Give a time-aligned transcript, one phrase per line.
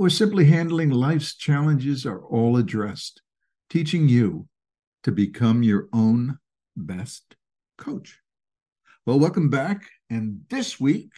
[0.00, 3.20] or simply handling life's challenges are all addressed,
[3.68, 4.48] teaching you
[5.02, 6.38] to become your own
[6.74, 7.36] best
[7.76, 8.18] coach.
[9.04, 9.82] Well, welcome back.
[10.08, 11.12] And this week,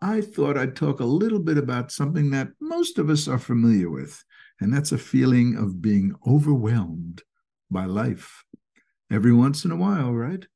[0.00, 3.90] I thought I'd talk a little bit about something that most of us are familiar
[3.90, 4.24] with,
[4.58, 7.24] and that's a feeling of being overwhelmed
[7.70, 8.42] by life.
[9.12, 10.46] Every once in a while, right?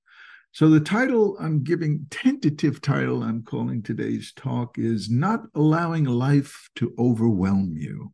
[0.52, 6.68] So the title I'm giving, tentative title I'm calling today's talk is Not Allowing Life
[6.74, 8.12] to Overwhelm You.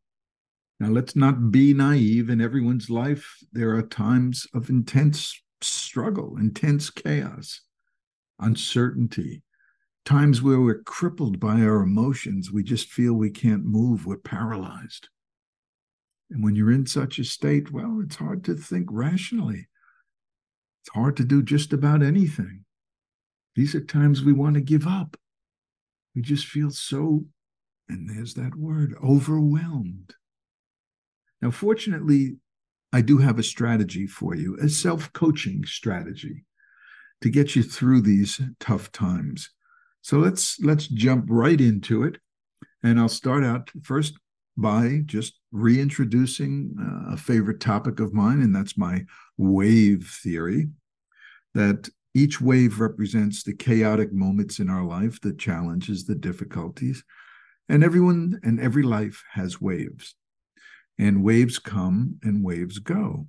[0.79, 2.29] Now, let's not be naive.
[2.29, 7.63] In everyone's life, there are times of intense struggle, intense chaos,
[8.39, 9.43] uncertainty,
[10.05, 12.53] times where we're crippled by our emotions.
[12.53, 15.09] We just feel we can't move, we're paralyzed.
[16.31, 19.69] And when you're in such a state, well, it's hard to think rationally.
[20.87, 22.65] It's hard to do just about anything.
[23.57, 25.17] These are times we want to give up.
[26.15, 27.25] We just feel so,
[27.89, 30.15] and there's that word, overwhelmed.
[31.43, 32.37] Now, fortunately,
[32.93, 36.45] I do have a strategy for you, a self coaching strategy
[37.21, 39.51] to get you through these tough times.
[40.03, 42.19] So let's let's jump right into it.
[42.85, 44.15] And I'll start out first
[44.57, 49.05] by just reintroducing uh, a favorite topic of mine, and that's my
[49.37, 50.69] wave theory.
[51.55, 57.05] That each wave represents the chaotic moments in our life, the challenges, the difficulties.
[57.69, 60.15] And everyone and every life has waves.
[60.99, 63.29] And waves come and waves go.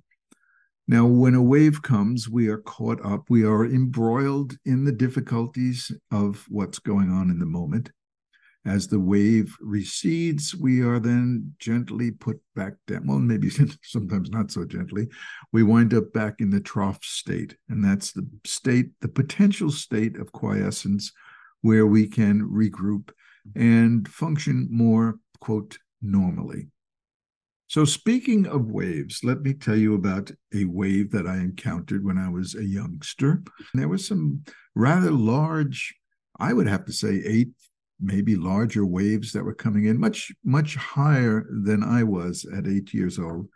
[0.86, 5.92] Now, when a wave comes, we are caught up, we are embroiled in the difficulties
[6.10, 7.90] of what's going on in the moment.
[8.66, 13.06] As the wave recedes, we are then gently put back down.
[13.06, 13.50] Well, maybe
[13.82, 15.08] sometimes not so gently.
[15.52, 17.56] We wind up back in the trough state.
[17.68, 21.12] And that's the state, the potential state of quiescence
[21.62, 23.10] where we can regroup
[23.56, 26.68] and function more, quote, normally.
[27.68, 32.16] So, speaking of waves, let me tell you about a wave that I encountered when
[32.16, 33.42] I was a youngster.
[33.74, 34.44] There was some
[34.74, 35.94] rather large,
[36.40, 37.50] I would have to say, eight
[38.00, 42.94] maybe larger waves that were coming in, much, much higher than I was at eight
[42.94, 43.48] years old.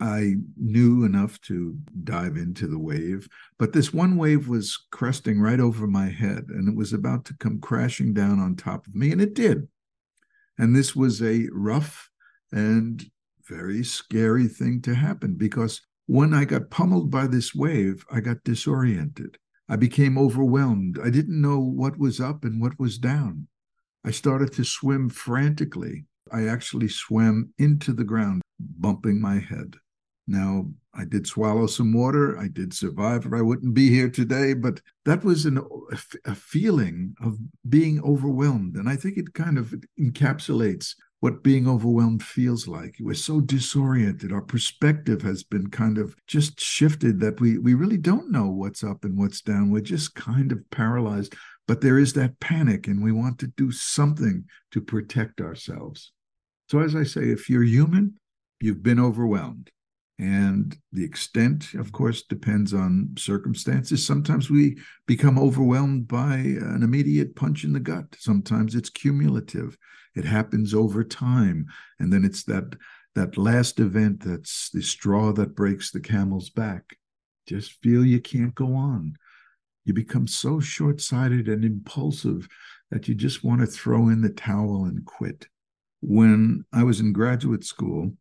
[0.00, 3.28] I knew enough to dive into the wave,
[3.58, 7.36] but this one wave was cresting right over my head and it was about to
[7.36, 9.68] come crashing down on top of me, and it did.
[10.56, 12.08] And this was a rough
[12.50, 13.04] and
[13.46, 18.42] very scary thing to happen because when I got pummeled by this wave, I got
[18.44, 19.38] disoriented.
[19.68, 20.98] I became overwhelmed.
[21.02, 23.46] I didn't know what was up and what was down.
[24.04, 26.06] I started to swim frantically.
[26.32, 29.76] I actually swam into the ground, bumping my head.
[30.26, 32.38] Now, I did swallow some water.
[32.38, 34.54] I did survive, or I wouldn't be here today.
[34.54, 35.60] But that was an,
[36.24, 38.76] a feeling of being overwhelmed.
[38.76, 42.96] And I think it kind of encapsulates what being overwhelmed feels like.
[42.98, 44.32] We're so disoriented.
[44.32, 48.82] Our perspective has been kind of just shifted that we, we really don't know what's
[48.82, 49.70] up and what's down.
[49.70, 51.34] We're just kind of paralyzed.
[51.68, 56.10] But there is that panic, and we want to do something to protect ourselves.
[56.68, 58.14] So, as I say, if you're human,
[58.60, 59.70] you've been overwhelmed.
[60.20, 64.06] And the extent, of course, depends on circumstances.
[64.06, 68.16] Sometimes we become overwhelmed by an immediate punch in the gut.
[68.18, 69.78] Sometimes it's cumulative.
[70.14, 71.66] It happens over time.
[71.98, 72.76] And then it's that
[73.14, 76.96] that last event that's the straw that breaks the camel's back.
[77.48, 79.16] Just feel you can't go on
[79.84, 82.48] you become so short sighted and impulsive
[82.90, 85.48] that you just want to throw in the towel and quit.
[86.00, 88.12] When I was in graduate school,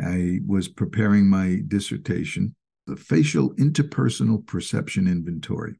[0.00, 2.54] I was preparing my dissertation,
[2.86, 5.74] the facial interpersonal perception inventory.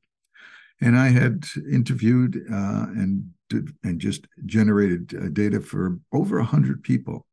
[0.80, 3.30] And I had interviewed uh, and
[3.84, 7.26] and just generated uh, data for over 100 people.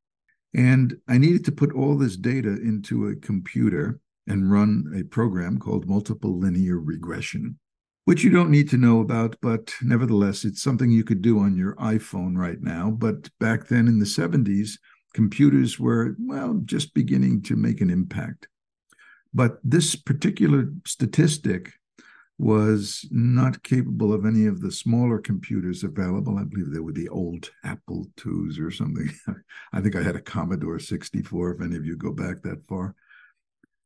[0.53, 5.59] And I needed to put all this data into a computer and run a program
[5.59, 7.57] called multiple linear regression,
[8.05, 11.55] which you don't need to know about, but nevertheless, it's something you could do on
[11.55, 12.91] your iPhone right now.
[12.91, 14.77] But back then in the 70s,
[15.13, 18.47] computers were, well, just beginning to make an impact.
[19.33, 21.73] But this particular statistic
[22.39, 26.37] was not capable of any of the smaller computers available.
[26.37, 29.11] I believe they were the old Apple IIs or something.
[29.73, 32.95] I think I had a Commodore 64, if any of you go back that far.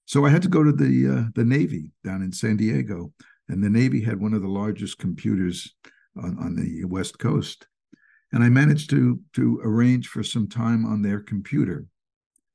[0.06, 3.12] So I had to go to the uh, the Navy down in San Diego,
[3.50, 5.74] and the Navy had one of the largest computers
[6.16, 7.68] on, on the West Coast.
[8.33, 11.85] And I managed to to arrange for some time on their computer.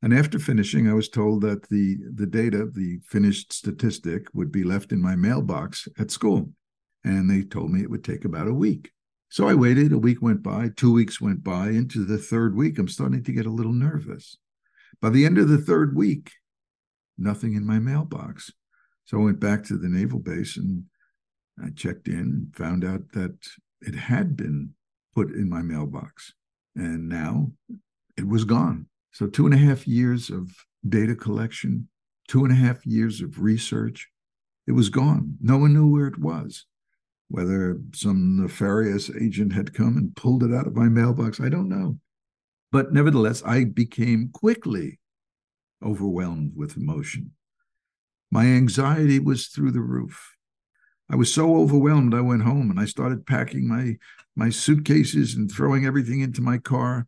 [0.03, 4.63] And after finishing, I was told that the, the data, the finished statistic, would be
[4.63, 6.53] left in my mailbox at school.
[7.05, 8.93] And they told me it would take about a week.
[9.29, 9.93] So I waited.
[9.93, 11.69] A week went by, two weeks went by.
[11.69, 14.37] Into the third week, I'm starting to get a little nervous.
[15.01, 16.33] By the end of the third week,
[17.17, 18.53] nothing in my mailbox.
[19.05, 20.85] So I went back to the naval base and
[21.63, 23.37] I checked in and found out that
[23.81, 24.75] it had been
[25.19, 26.33] put in my mailbox.
[26.77, 27.51] And now
[28.17, 28.87] it was gone.
[29.13, 30.53] So, two and a half years of
[30.89, 31.89] data collection,
[32.29, 34.09] two and a half years of research,
[34.69, 35.37] it was gone.
[35.41, 36.67] No one knew where it was.
[37.29, 41.69] Whether some nefarious agent had come and pulled it out of my mailbox, I don't
[41.69, 41.99] know.
[42.71, 45.01] But nevertheless, I became quickly
[45.85, 47.33] overwhelmed with emotion.
[48.31, 50.37] My anxiety was through the roof.
[51.11, 53.97] I was so overwhelmed, I went home and I started packing my,
[54.37, 57.07] my suitcases and throwing everything into my car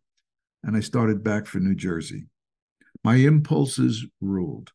[0.63, 2.25] and I started back for New Jersey.
[3.03, 4.71] My impulses ruled.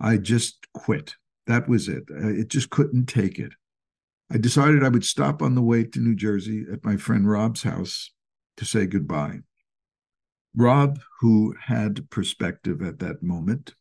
[0.00, 1.14] I just quit.
[1.46, 2.04] That was it.
[2.08, 3.52] It just couldn't take it.
[4.30, 7.62] I decided I would stop on the way to New Jersey at my friend Rob's
[7.62, 8.10] house
[8.56, 9.40] to say goodbye.
[10.54, 13.74] Rob, who had perspective at that moment,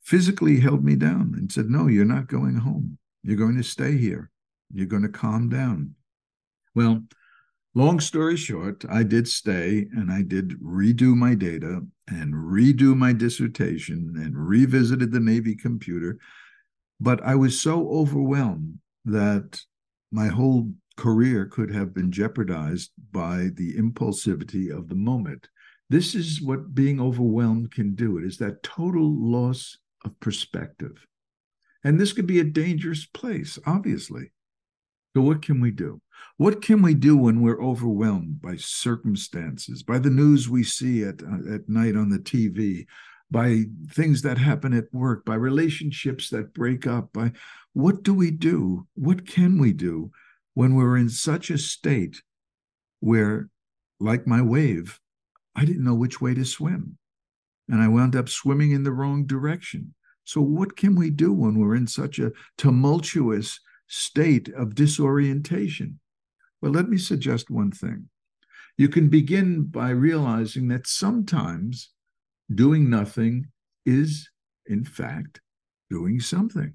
[0.00, 2.98] physically held me down and said, No, you're not going home.
[3.22, 4.30] You're going to stay here.
[4.72, 5.94] You're going to calm down.
[6.74, 7.02] Well,
[7.74, 13.12] long story short, I did stay and I did redo my data and redo my
[13.12, 16.18] dissertation and revisited the Navy computer.
[17.00, 19.60] But I was so overwhelmed that
[20.10, 25.48] my whole career could have been jeopardized by the impulsivity of the moment.
[25.90, 28.18] This is what being overwhelmed can do.
[28.18, 31.06] It is that total loss of perspective.
[31.88, 34.30] And this could be a dangerous place, obviously.
[35.16, 36.02] So, what can we do?
[36.36, 41.22] What can we do when we're overwhelmed by circumstances, by the news we see at,
[41.22, 42.84] uh, at night on the TV,
[43.30, 47.10] by things that happen at work, by relationships that break up?
[47.14, 47.32] By
[47.72, 48.86] what do we do?
[48.94, 50.10] What can we do
[50.52, 52.20] when we're in such a state
[53.00, 53.48] where,
[53.98, 55.00] like my wave,
[55.56, 56.98] I didn't know which way to swim?
[57.66, 59.94] And I wound up swimming in the wrong direction.
[60.28, 66.00] So, what can we do when we're in such a tumultuous state of disorientation?
[66.60, 68.10] Well, let me suggest one thing.
[68.76, 71.92] You can begin by realizing that sometimes
[72.54, 73.46] doing nothing
[73.86, 74.28] is,
[74.66, 75.40] in fact,
[75.88, 76.74] doing something.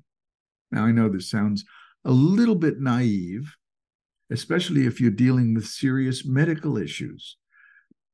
[0.72, 1.64] Now, I know this sounds
[2.06, 3.56] a little bit naive,
[4.32, 7.38] especially if you're dealing with serious medical issues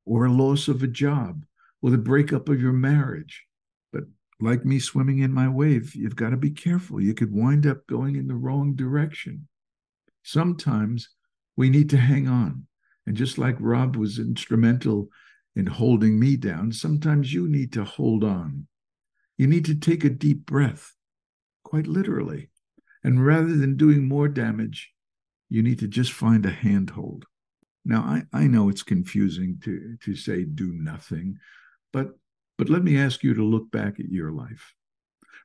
[0.04, 1.46] or a loss of a job
[1.80, 3.46] or the breakup of your marriage.
[4.40, 7.00] Like me swimming in my wave, you've got to be careful.
[7.00, 9.48] You could wind up going in the wrong direction.
[10.22, 11.10] Sometimes
[11.56, 12.66] we need to hang on.
[13.06, 15.08] And just like Rob was instrumental
[15.56, 18.66] in holding me down, sometimes you need to hold on.
[19.36, 20.94] You need to take a deep breath,
[21.64, 22.50] quite literally.
[23.02, 24.90] And rather than doing more damage,
[25.48, 27.24] you need to just find a handhold.
[27.84, 31.38] Now, I, I know it's confusing to, to say do nothing,
[31.92, 32.10] but,
[32.60, 34.74] but let me ask you to look back at your life.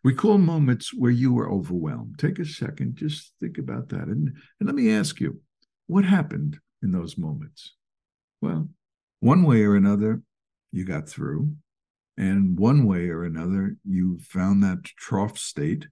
[0.04, 2.20] Recall moments where you were overwhelmed.
[2.20, 4.10] Take a second, just think about that.
[4.10, 5.40] And, and let me ask you
[5.88, 7.72] what happened in those moments?
[8.42, 8.68] Well,
[9.22, 10.24] one way or another,
[10.74, 11.54] you got through.
[12.18, 15.88] And one way or another, you found that trough state.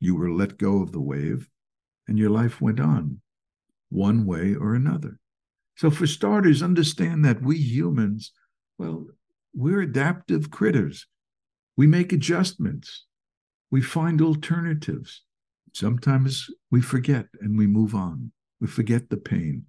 [0.00, 1.48] You were let go of the wave,
[2.08, 3.20] and your life went on,
[3.88, 5.20] one way or another.
[5.76, 8.32] So, for starters, understand that we humans,
[8.78, 9.06] well,
[9.54, 11.06] we're adaptive critters.
[11.76, 13.04] We make adjustments,
[13.70, 15.22] we find alternatives.
[15.72, 18.32] Sometimes we forget and we move on.
[18.60, 19.66] We forget the pain,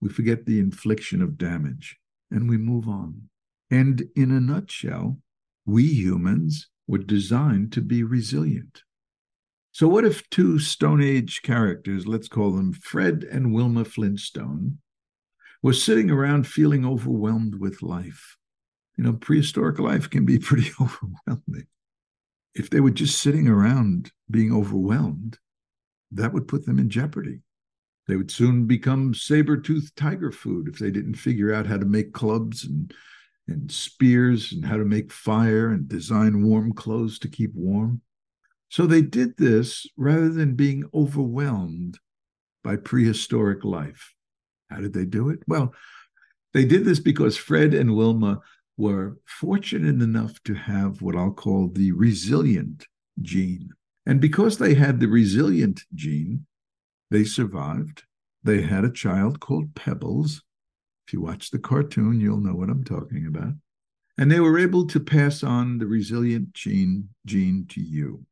[0.00, 1.96] we forget the infliction of damage,
[2.30, 3.28] and we move on.
[3.70, 5.18] And in a nutshell,
[5.66, 8.82] we humans were designed to be resilient.
[9.72, 14.78] So, what if two Stone Age characters, let's call them Fred and Wilma Flintstone,
[15.62, 18.36] were sitting around feeling overwhelmed with life?
[18.98, 21.66] You know, prehistoric life can be pretty overwhelming.
[22.54, 25.38] If they were just sitting around being overwhelmed,
[26.10, 27.40] that would put them in jeopardy.
[28.08, 32.12] They would soon become saber-toothed tiger food if they didn't figure out how to make
[32.12, 32.92] clubs and,
[33.46, 38.00] and spears and how to make fire and design warm clothes to keep warm.
[38.70, 41.98] So they did this rather than being overwhelmed
[42.64, 44.14] by prehistoric life.
[44.70, 45.40] How did they do it?
[45.46, 45.74] Well,
[46.54, 48.40] they did this because Fred and Wilma
[48.78, 52.86] were fortunate enough to have what I'll call the resilient
[53.20, 53.70] gene.
[54.06, 56.46] And because they had the resilient gene,
[57.10, 58.04] they survived.
[58.42, 60.42] They had a child called Pebbles.
[61.06, 63.52] If you watch the cartoon, you'll know what I'm talking about.
[64.16, 68.24] And they were able to pass on the resilient gene, gene to you.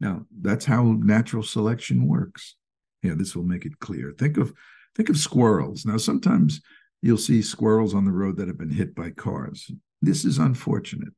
[0.00, 2.56] Now, that's how natural selection works.
[3.02, 4.14] Yeah, this will make it clear.
[4.18, 4.52] Think of
[4.94, 5.84] think of squirrels.
[5.84, 6.60] Now, sometimes
[7.02, 9.70] you'll see squirrels on the road that have been hit by cars.
[10.00, 11.12] This is unfortunate.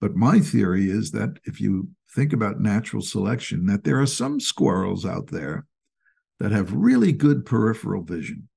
[0.00, 4.40] But my theory is that if you think about natural selection, that there are some
[4.40, 5.66] squirrels out there
[6.40, 8.48] that have really good peripheral vision.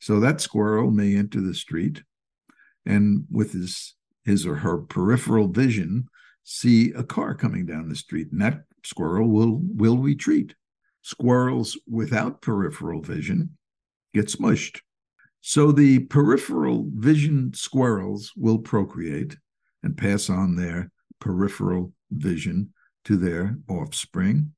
[0.00, 2.02] So that squirrel may enter the street
[2.86, 6.08] and with his his or her peripheral vision
[6.42, 10.54] see a car coming down the street and that squirrel will will retreat
[11.02, 13.56] squirrels without peripheral vision
[14.12, 14.80] get smushed
[15.46, 19.36] so the peripheral vision squirrels will procreate
[19.82, 22.72] and pass on their peripheral vision
[23.04, 24.52] to their offspring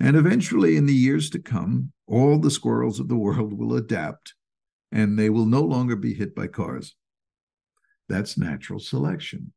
[0.00, 4.34] and eventually in the years to come all the squirrels of the world will adapt
[4.90, 6.94] and they will no longer be hit by cars
[8.08, 9.52] that's natural selection.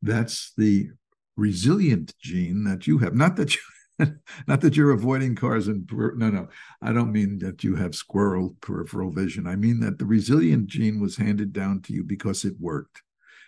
[0.00, 0.90] That's the
[1.36, 3.14] resilient gene that you have.
[3.14, 3.60] Not that you
[4.46, 6.48] not that you're avoiding cars and no no.
[6.82, 9.46] I don't mean that you have squirrel peripheral vision.
[9.46, 13.02] I mean that the resilient gene was handed down to you because it worked.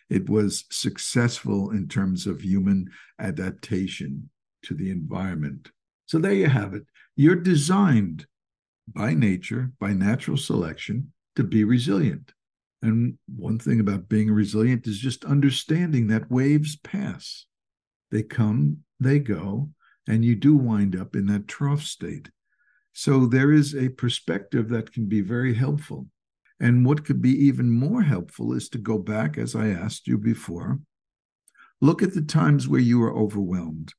[0.09, 2.89] It was successful in terms of human
[3.19, 4.31] adaptation
[4.63, 5.71] to the environment.
[6.07, 6.85] So there you have it.
[7.15, 8.27] You're designed
[8.89, 12.33] by nature by natural selection to be resilient.
[12.81, 17.45] And one thing about being resilient is just understanding that waves pass.
[18.11, 19.71] They come, they go,
[20.09, 22.31] and you do wind up in that trough state.
[22.93, 26.09] So there is a perspective that can be very helpful.
[26.59, 30.19] And what could be even more helpful is to go back, as I asked you
[30.19, 30.81] before,
[31.81, 33.95] look at the times where you were overwhelmed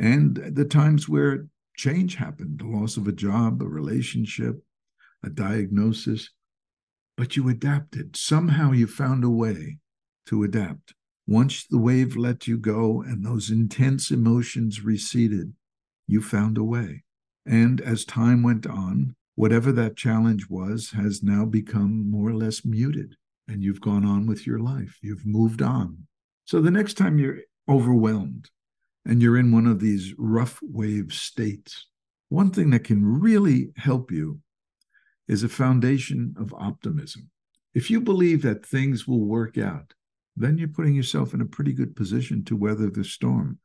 [0.00, 4.60] and the times where change happened the loss of a job, a relationship,
[5.22, 6.30] a diagnosis
[7.20, 8.16] but you adapted.
[8.16, 9.76] Somehow you found a way
[10.24, 10.94] to adapt.
[11.30, 15.54] Once the wave let you go and those intense emotions receded,
[16.08, 17.04] you found a way.
[17.46, 22.64] And as time went on, whatever that challenge was has now become more or less
[22.64, 23.14] muted,
[23.46, 24.98] and you've gone on with your life.
[25.02, 26.08] You've moved on.
[26.46, 28.50] So the next time you're overwhelmed
[29.06, 31.86] and you're in one of these rough wave states,
[32.28, 34.40] one thing that can really help you
[35.28, 37.30] is a foundation of optimism.
[37.72, 39.94] If you believe that things will work out,
[40.36, 43.58] then you're putting yourself in a pretty good position to weather the storm.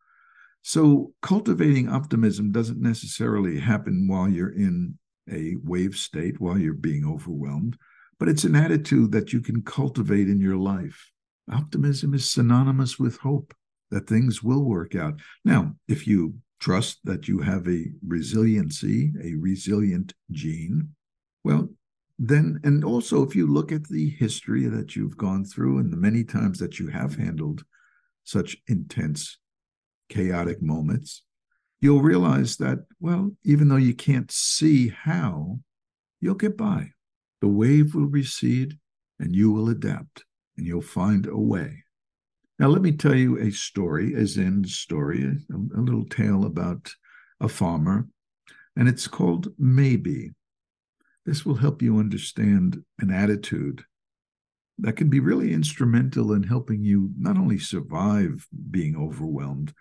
[0.62, 4.98] So, cultivating optimism doesn't necessarily happen while you're in
[5.32, 7.78] a wave state, while you're being overwhelmed,
[8.20, 11.12] but it's an attitude that you can cultivate in your life.
[11.52, 13.54] Optimism is synonymous with hope
[13.92, 15.20] that things will work out.
[15.44, 20.90] Now, if you trust that you have a resiliency, a resilient gene,
[21.44, 21.70] well,
[22.18, 25.98] then, and also if you look at the history that you've gone through and the
[25.98, 27.64] many times that you have handled
[28.24, 29.38] such intense,
[30.10, 31.24] chaotic moments,
[31.82, 35.60] you'll realize that, well, even though you can't see how,
[36.22, 36.92] you'll get by.
[37.42, 38.80] The wave will recede
[39.20, 40.24] and you will adapt
[40.58, 41.84] and you'll find a way.
[42.58, 46.90] Now, let me tell you a story, as in story, a, a little tale about
[47.42, 48.08] a farmer,
[48.78, 50.32] and it's called Maybe.
[51.26, 53.84] This will help you understand an attitude
[54.78, 59.74] that can be really instrumental in helping you not only survive being overwhelmed,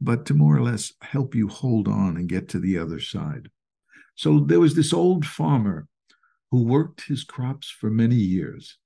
[0.00, 3.48] but to more or less help you hold on and get to the other side.
[4.16, 5.86] So there was this old farmer
[6.50, 8.76] who worked his crops for many years.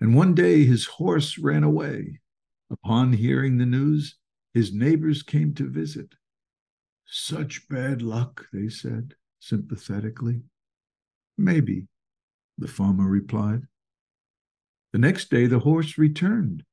[0.00, 2.20] And one day his horse ran away.
[2.70, 4.16] Upon hearing the news,
[4.52, 6.14] his neighbors came to visit.
[7.06, 10.42] Such bad luck, they said sympathetically.
[11.38, 11.86] Maybe,
[12.58, 13.62] the farmer replied.
[14.92, 16.64] The next day the horse returned,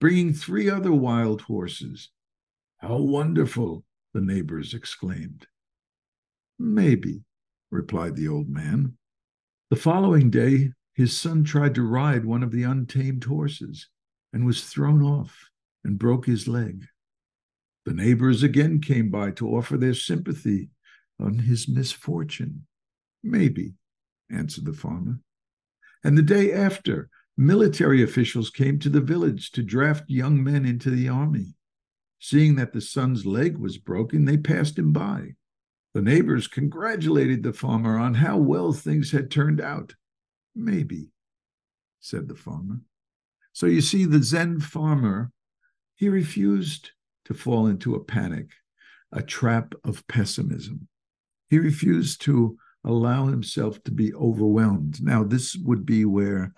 [0.00, 2.10] bringing three other wild horses.
[2.78, 3.84] How wonderful!
[4.12, 5.46] the neighbors exclaimed.
[6.58, 7.24] Maybe,
[7.70, 8.98] replied the old man.
[9.70, 13.88] The following day, his son tried to ride one of the untamed horses
[14.32, 15.48] and was thrown off
[15.82, 16.84] and broke his leg.
[17.86, 20.68] The neighbors again came by to offer their sympathy
[21.18, 22.66] on his misfortune.
[23.22, 23.74] Maybe,
[24.32, 25.20] answered the farmer.
[26.04, 30.90] And the day after, military officials came to the village to draft young men into
[30.90, 31.54] the army.
[32.18, 35.34] Seeing that the son's leg was broken, they passed him by.
[35.94, 39.94] The neighbors congratulated the farmer on how well things had turned out.
[40.54, 41.08] Maybe,
[42.00, 42.80] said the farmer.
[43.52, 45.32] So you see, the Zen farmer,
[45.96, 46.92] he refused
[47.26, 48.48] to fall into a panic,
[49.12, 50.88] a trap of pessimism.
[51.50, 55.02] He refused to allow himself to be overwhelmed.
[55.02, 56.52] Now, this would be where,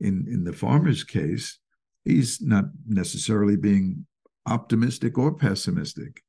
[0.00, 1.58] in, in the farmer's case,
[2.04, 4.06] he's not necessarily being
[4.46, 6.22] optimistic or pessimistic,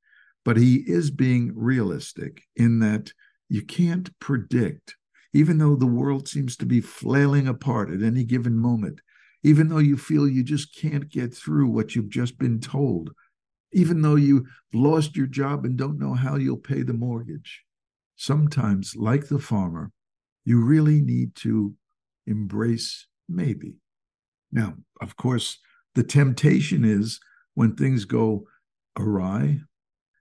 [0.45, 3.11] but he is being realistic in that
[3.49, 4.95] you can't predict,
[5.33, 9.01] even though the world seems to be flailing apart at any given moment,
[9.43, 13.11] even though you feel you just can't get through what you've just been told,
[13.73, 17.63] even though you've lost your job and don't know how you'll pay the mortgage.
[18.17, 19.91] Sometimes, like the farmer,
[20.43, 21.75] you really need to
[22.25, 23.75] embrace maybe.
[24.51, 25.59] Now, of course,
[25.95, 27.19] the temptation is
[27.53, 28.47] when things go
[28.97, 29.59] awry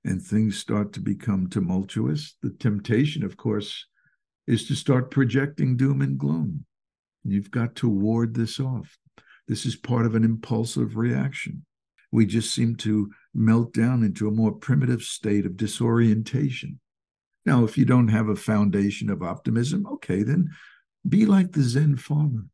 [0.05, 3.87] and things start to become tumultuous, the temptation, of course,
[4.47, 6.65] is to start projecting doom and gloom.
[7.25, 8.97] You've got to ward this off.
[9.49, 11.65] This is part of an impulsive reaction.
[12.13, 16.79] We just seem to melt down into a more primitive state of disorientation.
[17.47, 20.51] Now, if you don't have a foundation of optimism, okay, then
[21.09, 22.47] be like the Zen farmer.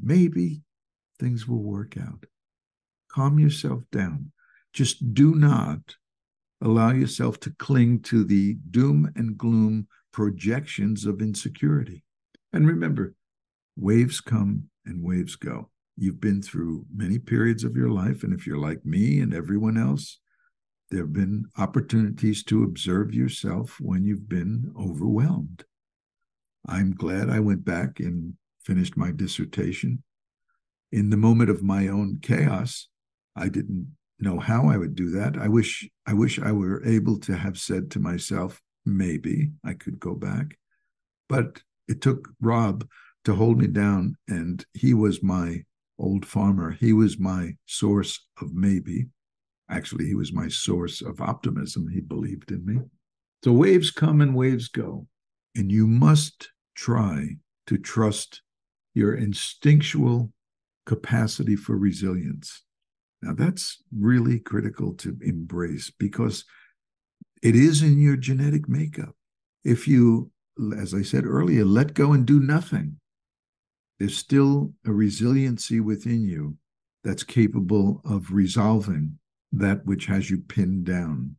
[0.00, 0.62] Maybe
[1.18, 2.24] things will work out
[3.08, 4.30] calm yourself down.
[4.72, 5.96] Just do not
[6.62, 12.04] allow yourself to cling to the doom and gloom projections of insecurity.
[12.52, 13.14] And remember,
[13.76, 15.70] waves come and waves go.
[15.96, 18.22] You've been through many periods of your life.
[18.22, 20.20] And if you're like me and everyone else,
[20.90, 25.64] there have been opportunities to observe yourself when you've been overwhelmed.
[26.66, 30.02] I'm glad I went back and finished my dissertation.
[30.90, 32.88] In the moment of my own chaos,
[33.36, 35.36] I didn't know how I would do that.
[35.36, 40.00] I wish I wish I were able to have said to myself, maybe I could
[40.00, 40.58] go back.
[41.28, 42.88] But it took Rob
[43.24, 45.64] to hold me down, and he was my
[45.98, 46.70] old farmer.
[46.72, 49.08] He was my source of maybe.
[49.70, 51.88] Actually, he was my source of optimism.
[51.88, 52.80] He believed in me.
[53.44, 55.06] So waves come and waves go.
[55.54, 58.42] And you must try to trust
[58.94, 60.32] your instinctual
[60.86, 62.62] capacity for resilience.
[63.20, 66.44] Now, that's really critical to embrace because
[67.42, 69.14] it is in your genetic makeup.
[69.64, 70.30] If you,
[70.76, 72.98] as I said earlier, let go and do nothing,
[73.98, 76.56] there's still a resiliency within you
[77.04, 79.18] that's capable of resolving
[79.52, 81.36] that which has you pinned down.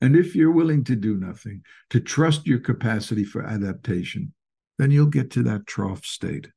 [0.00, 4.34] And if you're willing to do nothing, to trust your capacity for adaptation,
[4.78, 6.48] then you'll get to that trough state.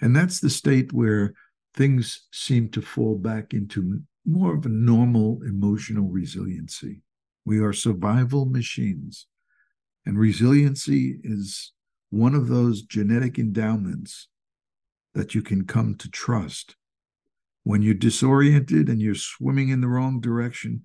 [0.00, 1.34] And that's the state where
[1.74, 7.02] things seem to fall back into more of a normal emotional resiliency.
[7.44, 9.26] We are survival machines.
[10.06, 11.72] And resiliency is
[12.10, 14.28] one of those genetic endowments
[15.14, 16.76] that you can come to trust.
[17.68, 20.84] When you're disoriented and you're swimming in the wrong direction,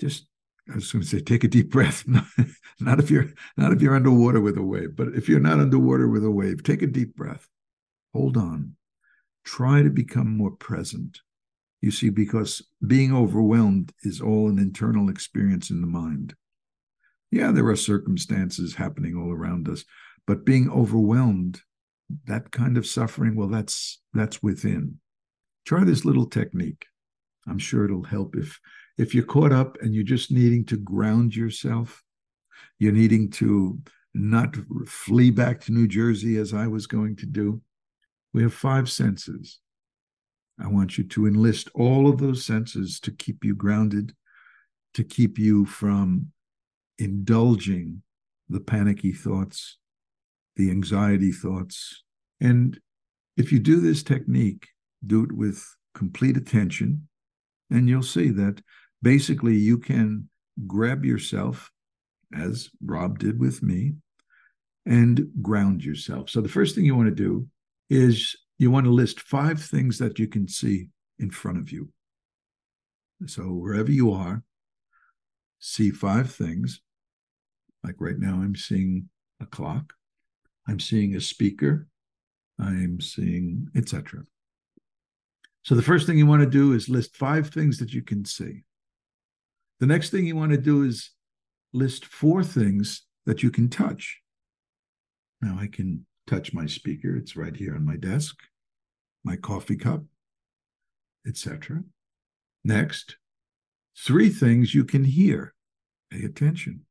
[0.00, 0.28] just
[0.70, 2.04] I was going to say, take a deep breath.
[2.80, 6.06] not if you're not if you're underwater with a wave, but if you're not underwater
[6.06, 7.48] with a wave, take a deep breath.
[8.14, 8.76] Hold on.
[9.44, 11.22] Try to become more present.
[11.80, 16.36] You see, because being overwhelmed is all an internal experience in the mind.
[17.32, 19.84] Yeah, there are circumstances happening all around us,
[20.24, 21.62] but being overwhelmed,
[22.26, 25.00] that kind of suffering, well, that's that's within.
[25.66, 26.86] Try this little technique.
[27.46, 28.58] I'm sure it'll help if
[28.98, 32.02] if you're caught up and you're just needing to ground yourself,
[32.78, 33.78] you're needing to
[34.14, 37.60] not flee back to New Jersey as I was going to do.
[38.32, 39.60] We have five senses
[40.58, 44.14] I want you to enlist all of those senses to keep you grounded,
[44.94, 46.32] to keep you from
[46.98, 48.02] indulging
[48.48, 49.76] the panicky thoughts,
[50.56, 52.04] the anxiety thoughts.
[52.40, 52.80] And
[53.36, 54.68] if you do this technique,
[55.04, 57.08] do it with complete attention,
[57.70, 58.62] and you'll see that
[59.02, 60.28] basically you can
[60.66, 61.70] grab yourself,
[62.34, 63.94] as Rob did with me,
[64.84, 66.30] and ground yourself.
[66.30, 67.48] So the first thing you want to do
[67.90, 71.90] is you want to list five things that you can see in front of you.
[73.26, 74.42] So wherever you are,
[75.58, 76.80] see five things.
[77.82, 79.08] Like right now, I'm seeing
[79.40, 79.92] a clock,
[80.68, 81.86] I'm seeing a speaker,
[82.58, 84.24] I'm seeing, etc.
[85.66, 88.24] So the first thing you want to do is list five things that you can
[88.24, 88.62] see.
[89.80, 91.10] The next thing you want to do is
[91.72, 94.20] list four things that you can touch.
[95.42, 97.16] Now I can touch my speaker.
[97.16, 98.36] It's right here on my desk,
[99.24, 100.04] my coffee cup,
[101.26, 101.82] etc.
[102.64, 103.16] Next,
[103.98, 105.54] Three things you can hear.
[106.10, 106.82] Pay attention.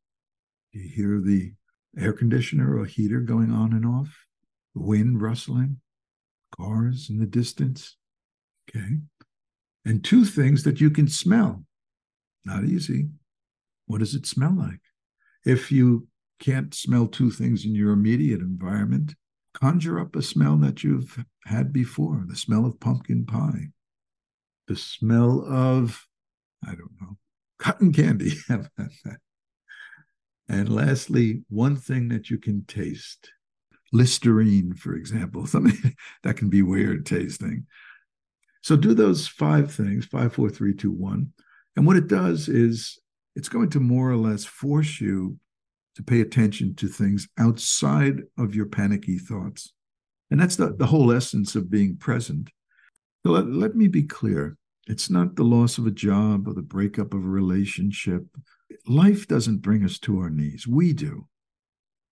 [0.72, 1.54] You hear the
[1.98, 4.26] air conditioner or heater going on and off,
[4.74, 5.80] the wind rustling,
[6.58, 7.96] cars in the distance.
[8.70, 8.98] Okay.
[9.86, 11.64] And two things that you can smell.
[12.44, 13.10] Not easy.
[13.88, 14.82] What does it smell like?
[15.46, 16.08] If you
[16.40, 19.16] can't smell two things in your immediate environment,
[19.54, 23.70] conjure up a smell that you've had before the smell of pumpkin pie,
[24.68, 26.08] the smell of,
[26.64, 27.18] I don't know,
[27.60, 28.34] cotton candy.
[30.50, 33.32] and lastly, one thing that you can taste
[33.94, 37.66] Listerine, for example, something that can be weird tasting.
[38.66, 41.32] So do those five things five, four, three, two, one.
[41.76, 42.98] And what it does is
[43.36, 45.38] it's going to more or less force you
[45.94, 49.72] to pay attention to things outside of your panicky thoughts.
[50.32, 52.50] And that's the, the whole essence of being present.
[53.24, 56.64] So let, let me be clear it's not the loss of a job or the
[56.64, 58.26] breakup of a relationship.
[58.88, 60.68] Life doesn't bring us to our knees.
[60.68, 61.28] We do.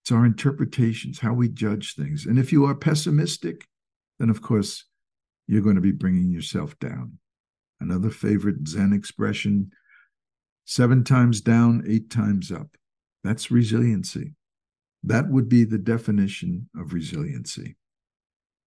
[0.04, 2.28] It's our interpretations, how we judge things.
[2.28, 3.66] And if you are pessimistic,
[4.20, 4.86] then of course
[5.48, 7.18] you're going to be bringing yourself down.
[7.80, 9.72] Another favorite Zen expression
[10.66, 12.78] seven times down, eight times up.
[13.24, 14.36] That's resiliency.
[15.04, 17.76] That would be the definition of resiliency.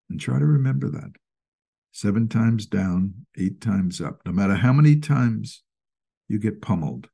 [0.09, 1.13] And try to remember that.
[1.91, 4.21] Seven times down, eight times up.
[4.25, 5.63] No matter how many times
[6.27, 7.09] you get pummeled,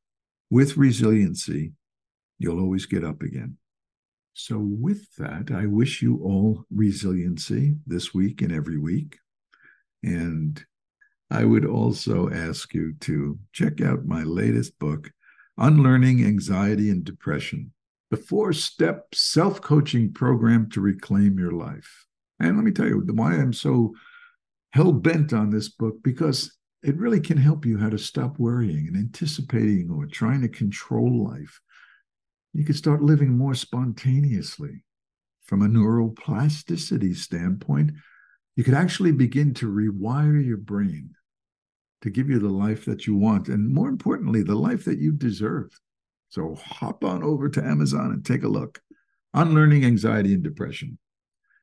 [0.49, 1.73] with resiliency,
[2.37, 3.57] you'll always get up again.
[4.33, 9.17] So, with that, I wish you all resiliency this week and every week.
[10.03, 10.63] And
[11.29, 15.11] I would also ask you to check out my latest book,
[15.57, 17.73] Unlearning Anxiety and Depression
[18.11, 22.05] The Four Step Self Coaching Program to Reclaim Your Life.
[22.39, 23.95] And let me tell you why I'm so
[24.71, 28.87] hell bent on this book because it really can help you how to stop worrying
[28.87, 31.61] and anticipating or trying to control life.
[32.53, 34.83] You can start living more spontaneously.
[35.45, 37.91] From a neuroplasticity standpoint,
[38.55, 41.11] you could actually begin to rewire your brain
[42.01, 45.11] to give you the life that you want, and more importantly, the life that you
[45.11, 45.79] deserve.
[46.29, 48.81] So hop on over to Amazon and take a look.
[49.33, 50.97] Unlearning Anxiety and Depression.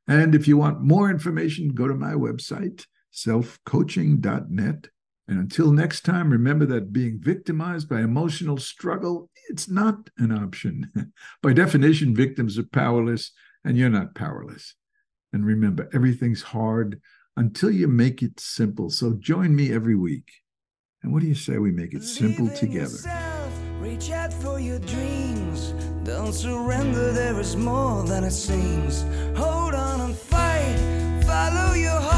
[0.09, 4.89] And if you want more information, go to my website, selfcoaching.net.
[5.29, 10.91] And until next time, remember that being victimized by emotional struggle, it's not an option.
[11.43, 13.31] by definition, victims are powerless,
[13.65, 14.75] and you're not powerless.
[15.33, 17.01] And remember, everything's hard
[17.37, 18.91] until you make it simple.
[18.91, 20.31] So join me every week.
[21.03, 22.81] And what do you say we make it simple Believe together?
[22.81, 25.73] Yourself, reach out for your dreams.
[26.05, 29.03] Don't surrender, there is more than it seems.
[29.39, 32.10] Hold on and fight, follow your heart.